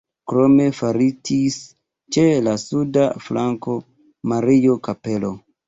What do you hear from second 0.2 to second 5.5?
Krome faritis ĉe la suda flanko Mario-kapelo.